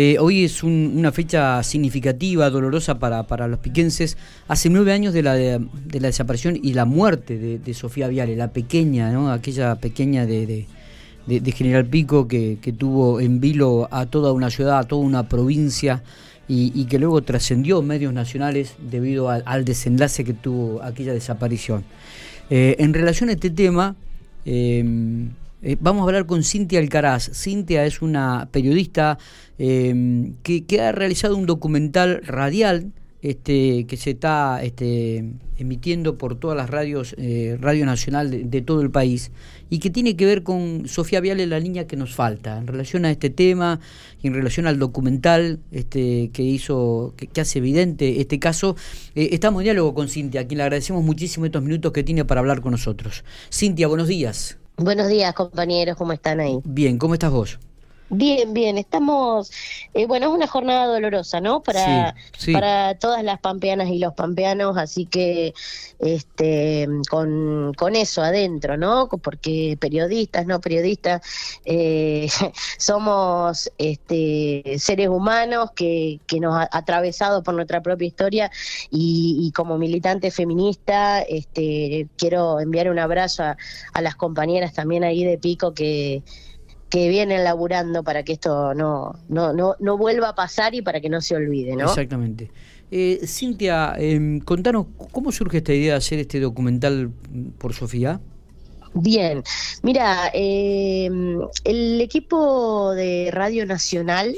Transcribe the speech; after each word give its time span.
Eh, 0.00 0.16
hoy 0.20 0.44
es 0.44 0.62
una 0.62 1.10
fecha 1.10 1.60
significativa, 1.64 2.50
dolorosa 2.50 3.00
para, 3.00 3.26
para, 3.26 3.48
los 3.48 3.58
piquenses. 3.58 4.16
Hace 4.46 4.70
nueve 4.70 4.92
años 4.92 5.12
de 5.12 5.24
la, 5.24 5.34
de, 5.34 5.58
la 5.94 6.06
desaparición 6.06 6.56
y 6.62 6.74
la 6.74 6.84
muerte 6.84 7.58
de, 7.58 7.74
Sofía 7.74 8.06
Viale, 8.06 8.36
la 8.36 8.52
pequeña, 8.52 9.10
¿no? 9.10 9.32
aquella 9.32 9.74
pequeña 9.74 10.24
de, 10.24 10.66
General 11.52 11.84
Pico 11.84 12.28
que, 12.28 12.74
tuvo 12.78 13.18
en 13.18 13.40
vilo 13.40 13.88
a 13.90 14.06
toda 14.06 14.32
una 14.32 14.50
ciudad, 14.50 14.78
a 14.78 14.84
toda 14.84 15.02
una 15.02 15.28
provincia 15.28 16.04
y, 16.46 16.84
que 16.84 17.00
luego 17.00 17.22
trascendió 17.22 17.82
medios 17.82 18.12
nacionales 18.12 18.76
debido 18.78 19.28
al, 19.30 19.64
desenlace 19.64 20.22
que 20.22 20.32
tuvo 20.32 20.80
aquella 20.80 21.12
desaparición. 21.12 21.82
Eh, 22.50 22.76
en 22.78 22.94
relación 22.94 23.30
a 23.30 23.32
este 23.32 23.50
tema, 23.50 23.96
eh, 24.44 24.84
eh, 25.60 25.76
vamos 25.80 26.02
a 26.02 26.04
hablar 26.04 26.26
con 26.26 26.44
Cintia 26.44 26.78
Alcaraz. 26.78 27.30
Cintia 27.32 27.84
es 27.84 28.00
una 28.00 28.48
periodista 28.52 29.18
eh, 29.58 30.32
que, 30.42 30.80
ha 30.80 30.92
realizado 30.92 31.36
un 31.36 31.46
documental 31.46 32.22
radial 32.24 32.92
este, 33.20 33.84
que 33.88 33.96
se 33.96 34.10
está 34.10 34.62
este, 34.62 35.32
emitiendo 35.56 36.16
por 36.16 36.36
todas 36.36 36.56
las 36.56 36.70
radios, 36.70 37.16
eh, 37.18 37.58
Radio 37.60 37.84
Nacional 37.84 38.48
de, 38.48 38.62
todo 38.62 38.80
el 38.80 38.92
país, 38.92 39.32
y 39.68 39.80
que 39.80 39.90
tiene 39.90 40.14
que 40.14 40.24
ver 40.24 40.44
con 40.44 40.86
Sofía 40.86 41.20
Viale, 41.20 41.44
la 41.48 41.58
niña 41.58 41.88
que 41.88 41.96
nos 41.96 42.14
falta, 42.14 42.56
en 42.56 42.68
relación 42.68 43.04
a 43.04 43.10
este 43.10 43.28
tema 43.28 43.80
y 44.22 44.28
en 44.28 44.34
relación 44.34 44.68
al 44.68 44.78
documental 44.78 45.58
este, 45.72 46.30
que 46.32 46.44
hizo, 46.44 47.14
que, 47.16 47.40
hace 47.40 47.58
evidente 47.58 48.20
este 48.20 48.38
caso. 48.38 48.76
estamos 49.16 49.62
en 49.62 49.64
diálogo 49.64 49.94
con 49.94 50.08
Cintia, 50.08 50.42
a 50.42 50.44
quien 50.46 50.58
le 50.58 50.62
agradecemos 50.62 51.02
muchísimo 51.02 51.44
estos 51.44 51.64
minutos 51.64 51.90
que 51.90 52.04
tiene 52.04 52.24
para 52.24 52.38
hablar 52.40 52.60
con 52.60 52.70
nosotros. 52.70 53.24
Cintia, 53.50 53.88
buenos 53.88 54.06
días. 54.06 54.58
Buenos 54.80 55.08
días, 55.08 55.34
compañeros, 55.34 55.96
¿cómo 55.96 56.12
están 56.12 56.38
ahí? 56.38 56.60
Bien, 56.62 56.98
¿cómo 56.98 57.14
estás 57.14 57.32
vos? 57.32 57.58
Bien, 58.10 58.54
bien, 58.54 58.78
estamos, 58.78 59.50
eh, 59.92 60.06
bueno, 60.06 60.28
es 60.28 60.32
una 60.32 60.46
jornada 60.46 60.86
dolorosa, 60.86 61.42
¿no? 61.42 61.62
Para, 61.62 62.14
para 62.54 62.94
todas 62.94 63.22
las 63.22 63.38
pampeanas 63.38 63.88
y 63.90 63.98
los 63.98 64.14
pampeanos, 64.14 64.78
así 64.78 65.04
que 65.04 65.52
este, 65.98 66.88
con, 67.10 67.74
con 67.76 67.96
eso 67.96 68.22
adentro, 68.22 68.78
¿no? 68.78 69.08
Porque 69.08 69.76
periodistas, 69.78 70.46
no 70.46 70.58
periodistas, 70.58 71.20
eh, 71.66 72.28
somos 72.78 73.70
este, 73.76 74.76
seres 74.78 75.08
humanos 75.08 75.72
que, 75.74 76.18
que 76.26 76.40
nos 76.40 76.54
ha 76.54 76.68
atravesado 76.72 77.42
por 77.42 77.52
nuestra 77.52 77.82
propia 77.82 78.06
historia 78.06 78.50
y, 78.90 79.52
como 79.54 79.76
militante 79.76 80.30
feminista, 80.30 81.20
este, 81.20 82.08
quiero 82.16 82.58
enviar 82.58 82.90
un 82.90 82.98
abrazo 82.98 83.42
a, 83.42 83.56
a 83.92 84.00
las 84.00 84.14
compañeras 84.14 84.72
también 84.72 85.04
ahí 85.04 85.24
de 85.24 85.36
Pico 85.36 85.74
que 85.74 86.22
que 86.88 87.08
vienen 87.08 87.44
laburando 87.44 88.02
para 88.02 88.22
que 88.22 88.34
esto 88.34 88.74
no, 88.74 89.14
no, 89.28 89.52
no, 89.52 89.76
no 89.78 89.98
vuelva 89.98 90.30
a 90.30 90.34
pasar 90.34 90.74
y 90.74 90.82
para 90.82 91.00
que 91.00 91.08
no 91.08 91.20
se 91.20 91.36
olvide, 91.36 91.76
¿no? 91.76 91.84
Exactamente. 91.84 92.50
Eh, 92.90 93.20
Cintia, 93.26 93.94
eh, 93.98 94.40
contanos, 94.44 94.86
¿cómo 95.12 95.30
surge 95.30 95.58
esta 95.58 95.74
idea 95.74 95.92
de 95.92 95.98
hacer 95.98 96.18
este 96.18 96.40
documental 96.40 97.10
por 97.58 97.74
Sofía? 97.74 98.20
Bien, 98.94 99.42
mira, 99.82 100.30
eh, 100.32 101.10
el 101.64 102.00
equipo 102.00 102.92
de 102.94 103.28
Radio 103.30 103.66
Nacional, 103.66 104.34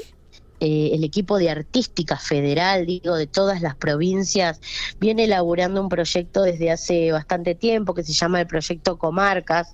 eh, 0.59 0.91
el 0.93 1.03
equipo 1.05 1.37
de 1.37 1.49
Artística 1.49 2.17
Federal, 2.17 2.85
digo, 2.85 3.15
de 3.15 3.27
todas 3.27 3.61
las 3.61 3.75
provincias, 3.75 4.59
viene 4.99 5.23
elaborando 5.23 5.81
un 5.81 5.89
proyecto 5.89 6.43
desde 6.43 6.69
hace 6.69 7.11
bastante 7.13 7.55
tiempo 7.55 7.93
que 7.93 8.03
se 8.03 8.13
llama 8.13 8.41
el 8.41 8.47
Proyecto 8.47 8.97
Comarcas, 8.97 9.73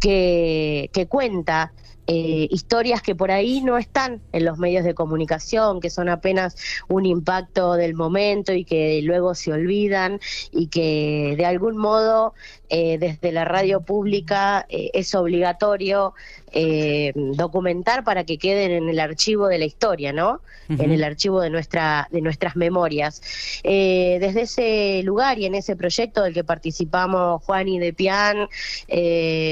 que, 0.00 0.88
que 0.92 1.06
cuenta 1.06 1.72
eh, 2.08 2.48
historias 2.50 3.00
que 3.00 3.14
por 3.14 3.30
ahí 3.30 3.60
no 3.60 3.78
están 3.78 4.20
en 4.32 4.44
los 4.44 4.58
medios 4.58 4.84
de 4.84 4.94
comunicación, 4.94 5.80
que 5.80 5.88
son 5.88 6.08
apenas 6.08 6.56
un 6.88 7.06
impacto 7.06 7.74
del 7.74 7.94
momento 7.94 8.52
y 8.52 8.64
que 8.64 9.00
luego 9.02 9.34
se 9.34 9.52
olvidan 9.52 10.18
y 10.50 10.66
que 10.66 11.34
de 11.36 11.46
algún 11.46 11.76
modo 11.76 12.34
eh, 12.70 12.98
desde 12.98 13.30
la 13.30 13.44
radio 13.44 13.82
pública 13.82 14.66
eh, 14.68 14.90
es 14.94 15.14
obligatorio 15.14 16.14
documentar 17.14 18.04
para 18.04 18.24
que 18.24 18.38
queden 18.38 18.72
en 18.72 18.88
el 18.88 19.00
archivo 19.00 19.48
de 19.48 19.58
la 19.58 19.64
historia, 19.64 20.12
¿no? 20.12 20.40
En 20.68 20.92
el 20.92 21.04
archivo 21.04 21.40
de 21.40 21.50
nuestra 21.50 22.08
de 22.10 22.20
nuestras 22.20 22.56
memorias. 22.56 23.20
desde 23.62 24.42
ese 24.42 25.02
lugar 25.02 25.38
y 25.38 25.46
en 25.46 25.54
ese 25.54 25.76
proyecto 25.76 26.22
del 26.22 26.34
que 26.34 26.44
participamos 26.44 27.42
Juan 27.44 27.68
y 27.68 27.78
De 27.78 27.92
Pian, 27.92 28.48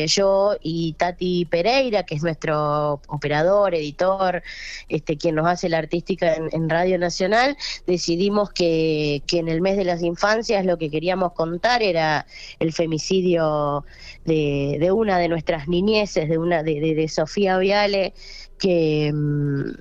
yo 0.06 0.56
y 0.62 0.94
Tati 0.94 1.46
Pereira, 1.46 2.04
que 2.04 2.14
es 2.14 2.22
nuestro 2.22 3.00
operador, 3.08 3.74
editor, 3.74 4.42
este, 4.88 5.16
quien 5.16 5.34
nos 5.34 5.46
hace 5.46 5.68
la 5.68 5.78
artística 5.78 6.34
en, 6.34 6.70
Radio 6.70 6.98
Nacional, 6.98 7.56
decidimos 7.86 8.52
que, 8.52 9.22
que, 9.26 9.38
en 9.38 9.48
el 9.48 9.60
mes 9.60 9.76
de 9.76 9.84
las 9.84 10.02
infancias 10.02 10.64
lo 10.64 10.78
que 10.78 10.90
queríamos 10.90 11.32
contar 11.32 11.82
era 11.82 12.26
el 12.58 12.72
femicidio 12.72 13.84
de, 14.24 14.76
de 14.78 14.92
una 14.92 15.18
de 15.18 15.28
nuestras 15.28 15.68
niñeces, 15.68 16.28
de 16.28 16.38
una 16.38 16.62
de, 16.62 16.80
de, 16.80 16.89
de 16.94 17.08
Sofía 17.08 17.58
Viale, 17.58 18.14
que 18.58 19.12
mm, 19.12 19.72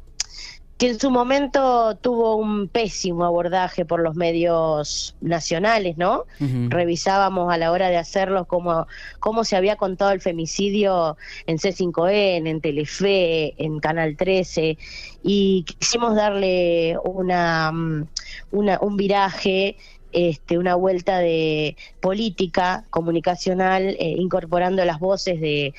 que 0.79 0.87
en 0.87 0.99
su 0.99 1.11
momento 1.11 1.97
tuvo 1.97 2.37
un 2.37 2.69
pésimo 2.69 3.25
abordaje 3.25 3.83
por 3.83 3.99
los 3.99 4.15
medios 4.15 5.13
nacionales, 5.19 5.97
¿no? 5.97 6.23
Revisábamos 6.39 7.51
a 7.51 7.57
la 7.57 7.73
hora 7.73 7.89
de 7.89 7.97
hacerlo 7.97 8.45
cómo, 8.45 8.87
cómo 9.19 9.43
se 9.43 9.57
había 9.57 9.75
contado 9.75 10.11
el 10.11 10.21
femicidio 10.21 11.17
en 11.47 11.57
C5N, 11.57 12.47
en 12.47 12.61
Telefe, 12.61 13.61
en 13.61 13.81
Canal 13.81 14.15
13, 14.15 14.77
y 15.21 15.65
quisimos 15.65 16.15
darle 16.15 16.95
una, 17.03 17.73
mm, 17.73 18.07
una 18.51 18.79
un 18.79 18.95
viraje 18.95 19.75
este, 20.13 20.57
una 20.57 20.75
vuelta 20.75 21.19
de 21.19 21.75
política 21.99 22.85
comunicacional, 22.89 23.97
eh, 23.99 24.15
incorporando 24.17 24.83
las 24.85 24.99
voces 24.99 25.41
de, 25.41 25.73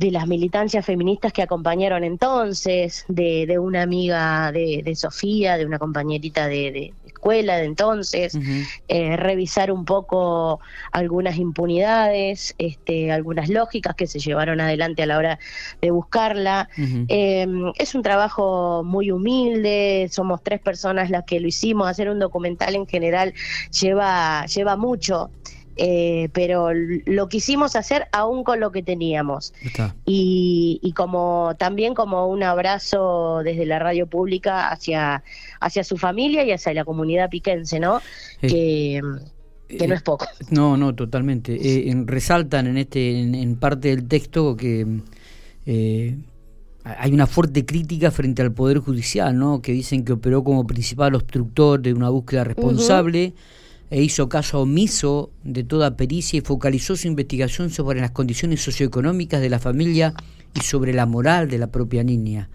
de 0.00 0.10
las 0.10 0.26
militancias 0.26 0.86
feministas 0.86 1.30
que 1.30 1.42
acompañaron 1.42 2.04
entonces, 2.04 3.04
de, 3.06 3.44
de 3.46 3.58
una 3.58 3.82
amiga 3.82 4.50
de, 4.50 4.80
de, 4.82 4.96
Sofía, 4.96 5.58
de 5.58 5.66
una 5.66 5.78
compañerita 5.78 6.48
de, 6.48 6.72
de 6.72 6.94
escuela 7.20 7.58
de 7.58 7.66
entonces, 7.66 8.38
eh, 8.88 9.16
revisar 9.18 9.70
un 9.70 9.84
poco 9.84 10.58
algunas 10.90 11.36
impunidades, 11.36 12.54
este, 12.56 13.12
algunas 13.12 13.50
lógicas 13.50 13.94
que 13.94 14.06
se 14.06 14.18
llevaron 14.18 14.58
adelante 14.58 15.02
a 15.02 15.06
la 15.06 15.18
hora 15.18 15.38
de 15.82 15.90
buscarla. 15.90 16.70
Em, 16.78 17.72
es 17.76 17.94
un 17.94 18.02
trabajo 18.02 18.82
muy 18.84 19.10
humilde, 19.10 20.08
somos 20.10 20.42
tres 20.42 20.60
personas 20.60 21.10
las 21.10 21.24
que 21.24 21.40
lo 21.40 21.48
hicimos, 21.48 21.88
hacer 21.88 22.08
un 22.08 22.18
documental 22.18 22.74
en 22.74 22.86
general 22.86 23.34
lleva, 23.78 24.46
lleva 24.46 24.76
mucho. 24.76 25.30
Eh, 25.76 26.28
pero 26.32 26.72
lo 26.72 27.28
quisimos 27.28 27.76
hacer 27.76 28.08
aún 28.12 28.44
con 28.44 28.60
lo 28.60 28.70
que 28.70 28.82
teníamos. 28.82 29.54
Y, 30.04 30.92
como 30.94 31.54
también 31.58 31.94
como 31.94 32.26
un 32.26 32.42
abrazo 32.42 33.40
desde 33.44 33.64
la 33.64 33.78
radio 33.78 34.06
pública 34.06 34.68
hacia, 34.68 35.22
hacia 35.60 35.84
su 35.84 35.96
familia 35.96 36.44
y 36.44 36.52
hacia 36.52 36.74
la 36.74 36.84
comunidad 36.84 37.30
piquense, 37.30 37.80
¿no? 37.80 38.00
Que, 38.40 39.00
que 39.68 39.88
no 39.88 39.94
es 39.94 40.02
poco. 40.02 40.26
Eh, 40.26 40.44
no, 40.50 40.76
no, 40.76 40.94
totalmente. 40.94 41.56
Eh, 41.60 41.94
resaltan 42.04 42.66
en 42.66 42.76
este 42.76 43.18
en, 43.18 43.56
parte 43.56 43.88
del 43.88 44.06
texto 44.06 44.56
que 44.56 44.86
hay 46.84 47.12
una 47.12 47.26
fuerte 47.26 47.64
crítica 47.64 48.10
frente 48.10 48.42
al 48.42 48.52
Poder 48.52 48.78
Judicial, 48.78 49.38
¿no? 49.38 49.62
Que 49.62 49.72
dicen 49.72 50.04
que 50.04 50.12
operó 50.12 50.42
como 50.44 50.66
principal 50.66 51.14
obstructor 51.14 51.80
de 51.80 51.94
una 51.94 52.10
búsqueda 52.10 52.44
responsable 52.44 53.34
e 53.90 54.02
hizo 54.02 54.28
caso 54.28 54.60
omiso 54.60 55.30
de 55.42 55.64
toda 55.64 55.96
pericia 55.96 56.38
y 56.38 56.42
focalizó 56.42 56.96
su 56.96 57.08
investigación 57.08 57.70
sobre 57.70 58.00
las 58.00 58.12
condiciones 58.12 58.62
socioeconómicas 58.62 59.40
de 59.40 59.50
la 59.50 59.58
familia 59.58 60.14
y 60.54 60.60
sobre 60.60 60.92
la 60.92 61.06
moral 61.06 61.50
de 61.50 61.58
la 61.58 61.66
propia 61.66 62.04
niña. 62.04 62.48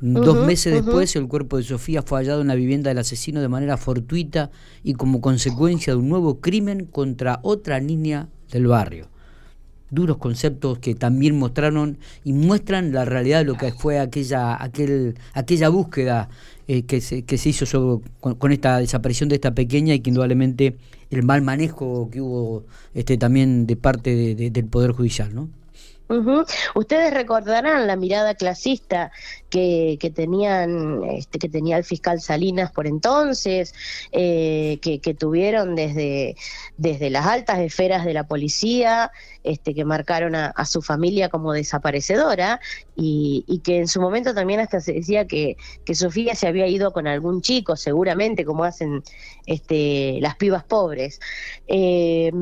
Dos 0.00 0.44
meses 0.44 0.74
después, 0.74 1.14
el 1.14 1.28
cuerpo 1.28 1.58
de 1.58 1.62
Sofía 1.62 2.02
fue 2.02 2.18
hallado 2.18 2.40
en 2.40 2.48
la 2.48 2.56
vivienda 2.56 2.90
del 2.90 2.98
asesino 2.98 3.40
de 3.40 3.48
manera 3.48 3.76
fortuita 3.76 4.50
y 4.82 4.94
como 4.94 5.20
consecuencia 5.20 5.92
de 5.92 6.00
un 6.00 6.08
nuevo 6.08 6.40
crimen 6.40 6.86
contra 6.86 7.38
otra 7.44 7.78
niña 7.78 8.28
del 8.50 8.66
barrio. 8.66 9.11
Duros 9.92 10.16
conceptos 10.16 10.80
que 10.80 10.96
también 10.96 11.38
mostraron 11.38 11.98
y 12.24 12.32
muestran 12.32 12.92
la 12.92 13.04
realidad 13.04 13.38
de 13.38 13.44
lo 13.44 13.54
que 13.54 13.70
fue 13.72 14.00
aquella, 14.00 14.60
aquel, 14.60 15.16
aquella 15.34 15.68
búsqueda 15.68 16.28
eh, 16.66 16.84
que, 16.84 17.00
se, 17.00 17.24
que 17.24 17.38
se 17.38 17.50
hizo 17.50 18.02
con, 18.20 18.52
esta 18.52 18.78
desaparición 18.78 19.28
de 19.28 19.34
esta 19.36 19.54
pequeña 19.54 19.94
y 19.94 20.00
que 20.00 20.10
indudablemente 20.10 20.76
el 21.10 21.22
mal 21.22 21.42
manejo 21.42 22.08
que 22.10 22.20
hubo 22.20 22.64
este, 22.94 23.18
también 23.18 23.66
de 23.66 23.76
parte 23.76 24.34
del 24.34 24.64
Poder 24.66 24.92
Judicial, 24.92 25.34
¿no? 25.34 25.48
Ustedes 26.74 27.14
recordarán 27.14 27.86
la 27.86 27.96
mirada 27.96 28.34
clasista 28.34 29.12
que, 29.52 29.98
que 30.00 30.10
tenían, 30.10 31.04
este, 31.04 31.38
que 31.38 31.50
tenía 31.50 31.76
el 31.76 31.84
fiscal 31.84 32.22
Salinas 32.22 32.72
por 32.72 32.86
entonces, 32.86 33.74
eh, 34.10 34.78
que, 34.80 34.98
que, 34.98 35.12
tuvieron 35.12 35.74
desde, 35.74 36.36
desde 36.78 37.10
las 37.10 37.26
altas 37.26 37.58
esferas 37.58 38.06
de 38.06 38.14
la 38.14 38.26
policía, 38.26 39.12
este, 39.44 39.74
que 39.74 39.84
marcaron 39.84 40.34
a, 40.34 40.46
a 40.46 40.64
su 40.64 40.80
familia 40.80 41.28
como 41.28 41.52
desaparecedora 41.52 42.60
y, 42.96 43.44
y, 43.46 43.58
que 43.58 43.76
en 43.76 43.88
su 43.88 44.00
momento 44.00 44.32
también 44.34 44.58
hasta 44.60 44.80
se 44.80 44.94
decía 44.94 45.26
que, 45.26 45.58
que 45.84 45.94
Sofía 45.94 46.34
se 46.34 46.46
había 46.46 46.66
ido 46.66 46.90
con 46.92 47.06
algún 47.06 47.42
chico, 47.42 47.76
seguramente, 47.76 48.46
como 48.46 48.64
hacen 48.64 49.02
este, 49.44 50.18
las 50.22 50.36
pibas 50.36 50.64
pobres. 50.64 51.20
Eh, 51.68 52.32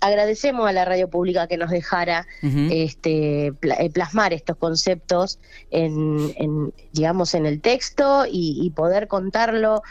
agradecemos 0.00 0.68
a 0.68 0.72
la 0.72 0.84
radio 0.84 1.08
pública 1.08 1.46
que 1.46 1.58
nos 1.58 1.70
dejara 1.70 2.26
uh 2.42 2.46
-huh. 2.46 2.68
este, 2.72 3.52
plasmar 3.92 4.32
estos 4.32 4.56
conceptos 4.56 5.38
en, 5.70 6.32
en, 6.36 6.55
digamos, 6.92 7.34
en 7.34 7.46
el 7.46 7.60
texto 7.60 8.26
y, 8.26 8.58
y 8.62 8.70
poder 8.70 9.08
contarlo. 9.08 9.82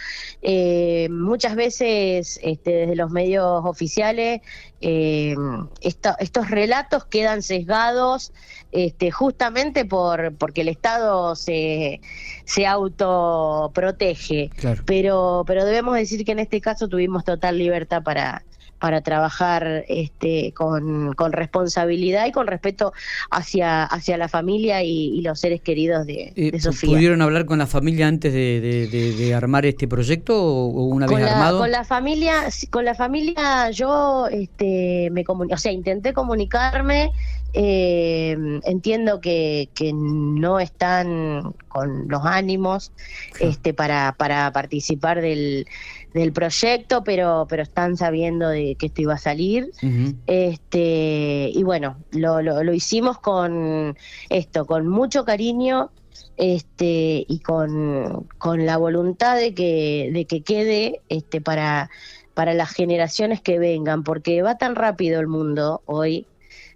Eh, 0.41 1.07
muchas 1.09 1.56
veces 1.56 2.39
este, 2.44 2.71
desde 2.71 2.95
los 2.95 3.12
medios 3.12 3.62
oficiales 3.65 4.41
eh, 4.81 5.35
esto, 5.81 6.15
estos 6.19 6.50
relatos 6.50 7.06
quedan 7.06 7.41
sesgados 7.41 8.31
este, 8.71 9.09
justamente 9.09 9.85
por 9.85 10.35
porque 10.35 10.62
el 10.62 10.67
Estado 10.67 11.35
se, 11.35 12.01
se 12.44 12.68
autoprotege. 12.68 14.50
Claro. 14.56 14.83
Pero, 14.85 15.44
pero 15.47 15.65
debemos 15.65 15.95
decir 15.95 16.25
que 16.25 16.33
en 16.33 16.39
este 16.39 16.61
caso 16.61 16.88
tuvimos 16.88 17.23
total 17.23 17.57
libertad 17.57 18.03
para, 18.03 18.44
para 18.80 19.01
trabajar 19.01 19.86
este, 19.88 20.54
con, 20.54 21.13
con, 21.13 21.31
responsabilidad 21.31 22.27
y 22.27 22.31
con 22.31 22.48
respeto 22.48 22.94
hacia, 23.31 23.83
hacia 23.83 24.18
la 24.18 24.27
familia 24.27 24.83
y, 24.83 25.18
y 25.18 25.22
los 25.22 25.39
seres 25.39 25.62
queridos 25.62 26.06
de, 26.06 26.33
eh, 26.36 26.51
de, 26.51 26.60
Sofía. 26.60 26.89
¿Pudieron 26.89 27.22
hablar 27.22 27.45
con 27.45 27.57
la 27.57 27.68
familia 27.68 28.07
antes 28.07 28.33
de, 28.33 28.60
de, 28.62 29.13
de 29.13 29.33
armar 29.33 29.66
este 29.66 29.88
proyecto 29.88 30.42
o 30.42 30.86
una 30.86 31.06
con 31.06 31.16
vez 31.16 31.25
la, 31.25 31.33
armado? 31.33 31.60
Con 31.60 31.72
la 31.72 31.83
familia, 31.83 32.33
con 32.69 32.86
la 32.86 32.95
familia 32.95 33.69
yo 33.72 34.27
este, 34.27 35.10
me 35.12 35.24
o 35.28 35.57
sea, 35.57 35.71
intenté 35.71 36.13
comunicarme. 36.13 37.12
Eh, 37.57 38.38
entiendo 38.66 39.22
que, 39.22 39.69
que, 39.74 39.94
no 39.94 40.60
están 40.60 41.54
con 41.69 42.10
los 42.10 42.25
ánimos 42.25 42.92
claro. 43.31 43.52
este, 43.52 43.74
para, 43.74 44.13
para 44.18 44.52
participar 44.52 45.22
del, 45.22 45.66
del 46.13 46.34
proyecto, 46.34 47.06
pero, 47.06 47.48
pero 47.50 47.63
están 47.63 47.96
sabiendo 47.96 48.50
de 48.50 48.75
que 48.75 48.88
esto 48.88 49.04
iba 49.04 49.13
a 49.13 49.18
salir. 49.18 49.72
Uh 49.81 49.86
-huh. 49.86 50.16
este, 50.28 51.50
y 51.54 51.63
bueno, 51.63 51.96
lo, 52.12 52.42
lo, 52.42 52.62
lo, 52.62 52.74
hicimos 52.74 53.19
con 53.19 53.96
esto, 54.30 54.66
con 54.66 54.90
mucho 54.90 55.24
cariño 55.24 55.92
este, 56.36 57.25
y 57.25 57.40
con, 57.40 58.28
con 58.38 58.66
la 58.66 58.75
voluntad 58.75 59.38
de 59.38 59.54
que, 59.54 60.10
de 60.13 60.25
que 60.25 60.42
quede 60.42 61.00
este, 61.07 61.40
para, 61.40 61.90
para 62.34 62.54
las 62.54 62.72
generaciones 62.72 63.40
que 63.40 63.60
vengan, 63.60 64.04
porque 64.04 64.42
va 64.42 64.57
tan 64.57 64.75
rápido 64.75 65.22
el 65.22 65.28
mundo 65.28 65.81
hoy 65.86 66.28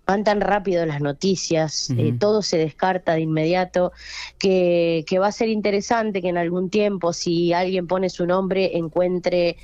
van 0.09 0.23
tan 0.23 0.41
rápido 0.41 0.87
las 0.87 1.01
noticias, 1.01 1.89
uh 1.91 1.93
-huh. 1.93 2.09
eh, 2.09 2.15
todo 2.19 2.41
se 2.41 2.57
descarta 2.57 3.13
de 3.13 3.21
inmediato, 3.21 3.91
que, 4.39 5.05
que, 5.07 5.19
va 5.19 5.27
a 5.27 5.31
ser 5.31 5.49
interesante 5.49 6.19
que 6.23 6.29
en 6.29 6.37
algún 6.37 6.71
tiempo, 6.71 7.13
si 7.13 7.53
alguien 7.53 7.85
pone 7.85 8.09
su 8.09 8.25
nombre, 8.25 8.75
encuentre 8.75 9.55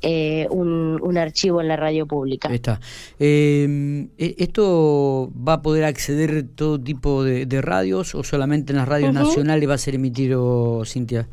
eh, 0.00 0.46
un, 0.50 0.98
un, 1.02 1.18
archivo 1.18 1.60
en 1.60 1.68
la 1.68 1.76
radio 1.76 2.06
pública. 2.06 2.48
Está. 2.48 2.80
Eh, 3.18 4.08
¿Esto 4.16 5.30
va 5.36 5.54
a 5.54 5.62
poder 5.62 5.84
acceder 5.84 6.46
todo 6.54 6.80
tipo 6.80 7.22
de, 7.22 7.44
de 7.44 7.60
radios 7.60 8.14
o 8.14 8.24
solamente 8.24 8.72
en 8.72 8.78
las 8.78 8.88
radios 8.88 9.10
uh 9.10 9.18
-huh. 9.18 9.24
nacionales 9.24 9.68
va 9.68 9.74
a 9.74 9.78
ser 9.78 9.96
emitido, 9.96 10.82
Cintia? 10.86 11.28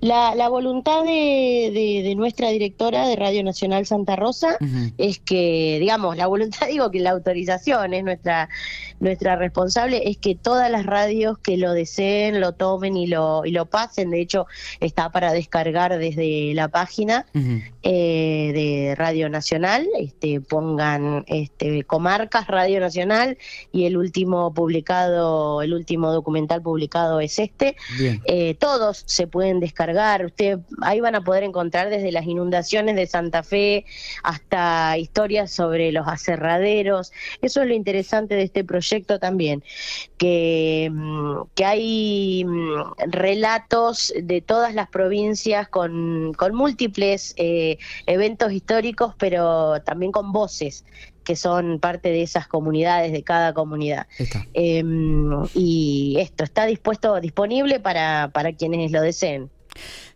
La, 0.00 0.34
la 0.34 0.48
voluntad 0.48 1.04
de, 1.04 1.70
de, 1.72 2.02
de, 2.02 2.14
nuestra 2.14 2.48
directora 2.50 3.06
de 3.06 3.16
Radio 3.16 3.44
Nacional 3.44 3.86
Santa 3.86 4.16
Rosa 4.16 4.56
uh 4.60 4.64
-huh. 4.64 4.94
es 4.98 5.18
que, 5.18 5.78
digamos, 5.78 6.16
la 6.16 6.26
voluntad, 6.26 6.66
digo 6.70 6.90
que 6.90 7.00
la 7.00 7.10
autorización 7.10 7.94
es 7.94 8.04
nuestra, 8.04 8.48
nuestra 9.00 9.36
responsable, 9.36 10.02
es 10.04 10.18
que 10.18 10.34
todas 10.34 10.70
las 10.70 10.86
radios 10.86 11.38
que 11.38 11.56
lo 11.56 11.72
deseen 11.72 12.40
lo 12.40 12.52
tomen 12.52 12.96
y 12.96 13.06
lo, 13.06 13.44
y 13.44 13.50
lo 13.50 13.66
pasen. 13.66 14.10
De 14.10 14.20
hecho, 14.20 14.46
está 14.78 15.10
para 15.10 15.32
descargar 15.32 15.98
desde 15.98 16.52
la 16.54 16.68
página 16.68 17.26
uh 17.34 17.38
-huh. 17.38 17.62
eh, 17.82 18.52
de 18.54 18.94
Radio 18.94 19.28
Nacional. 19.30 19.88
Este, 19.98 20.40
pongan 20.40 21.24
este, 21.26 21.84
Comarcas 21.84 22.46
Radio 22.46 22.78
Nacional 22.78 23.38
y 23.72 23.86
el 23.86 23.96
último 23.96 24.52
publicado, 24.52 25.62
el 25.62 25.72
último 25.72 26.12
documental 26.12 26.60
publicado 26.60 27.20
es 27.20 27.38
este. 27.38 27.76
Eh, 28.26 28.54
todos 28.58 29.02
se 29.06 29.26
pueden 29.26 29.60
descargar 29.60 30.26
Usted, 30.26 30.58
ahí 30.82 31.00
van 31.00 31.14
a 31.14 31.22
poder 31.22 31.42
encontrar 31.42 31.88
desde 31.88 32.12
las 32.12 32.26
inundaciones 32.26 32.96
de 32.96 33.06
Santa 33.06 33.42
Fe 33.42 33.84
hasta 34.22 34.98
historias 34.98 35.50
sobre 35.50 35.90
los 35.90 36.06
aserraderos. 36.06 37.12
Eso 37.40 37.62
es 37.62 37.68
lo 37.68 37.74
interesante 37.74 38.34
de 38.34 38.42
este 38.42 38.62
proyecto 38.62 38.89
también, 39.20 39.62
que, 40.18 40.90
mm, 40.92 41.42
que 41.54 41.64
hay 41.64 42.44
mm, 42.44 43.10
relatos 43.10 44.12
de 44.20 44.40
todas 44.40 44.74
las 44.74 44.88
provincias 44.88 45.68
con, 45.68 46.32
con 46.36 46.54
múltiples 46.54 47.34
eh, 47.36 47.78
eventos 48.06 48.52
históricos, 48.52 49.14
pero 49.18 49.80
también 49.82 50.12
con 50.12 50.32
voces 50.32 50.84
que 51.24 51.36
son 51.36 51.78
parte 51.78 52.10
de 52.10 52.22
esas 52.22 52.48
comunidades, 52.48 53.12
de 53.12 53.22
cada 53.22 53.52
comunidad. 53.52 54.06
Eh, 54.54 54.82
y 55.54 56.16
esto 56.18 56.44
está 56.44 56.66
dispuesto, 56.66 57.20
disponible 57.20 57.78
para, 57.78 58.30
para 58.32 58.52
quienes 58.52 58.90
lo 58.90 59.00
deseen. 59.02 59.50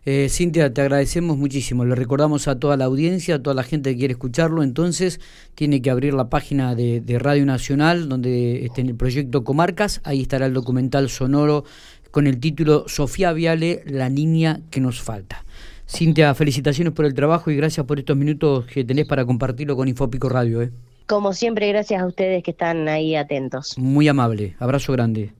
Eh, 0.05 0.27
Cintia, 0.29 0.71
te 0.73 0.81
agradecemos 0.81 1.37
muchísimo. 1.37 1.83
Le 1.83 1.95
recordamos 1.95 2.47
a 2.47 2.59
toda 2.59 2.77
la 2.77 2.85
audiencia, 2.85 3.35
a 3.35 3.39
toda 3.43 3.55
la 3.55 3.63
gente 3.63 3.91
que 3.91 3.97
quiere 3.97 4.11
escucharlo. 4.13 4.61
Entonces, 4.61 5.19
tiene 5.55 5.81
que 5.81 5.89
abrir 5.89 6.13
la 6.13 6.29
página 6.29 6.75
de, 6.75 7.01
de 7.01 7.17
Radio 7.17 7.45
Nacional, 7.45 8.07
donde 8.07 8.65
está 8.65 8.81
en 8.81 8.89
el 8.89 8.95
proyecto 8.95 9.43
Comarcas. 9.43 10.01
Ahí 10.03 10.21
estará 10.21 10.45
el 10.45 10.53
documental 10.53 11.09
sonoro 11.09 11.65
con 12.11 12.27
el 12.27 12.39
título 12.39 12.87
Sofía 12.87 13.33
Viale, 13.33 13.83
la 13.87 14.09
niña 14.09 14.61
que 14.69 14.79
nos 14.79 15.01
falta. 15.01 15.43
Cintia, 15.87 16.33
felicitaciones 16.33 16.93
por 16.93 17.05
el 17.05 17.13
trabajo 17.13 17.51
y 17.51 17.57
gracias 17.57 17.85
por 17.85 17.99
estos 17.99 18.15
minutos 18.15 18.65
que 18.65 18.83
tenés 18.83 19.05
para 19.05 19.25
compartirlo 19.25 19.75
con 19.75 19.87
Infopico 19.87 20.29
Radio. 20.29 20.61
¿eh? 20.61 20.71
Como 21.07 21.33
siempre, 21.33 21.67
gracias 21.67 22.01
a 22.01 22.07
ustedes 22.07 22.41
que 22.43 22.51
están 22.51 22.87
ahí 22.87 23.15
atentos. 23.15 23.77
Muy 23.77 24.07
amable. 24.07 24.55
Abrazo 24.59 24.93
grande. 24.93 25.33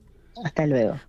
Hasta 0.44 0.68
luego. 0.68 0.98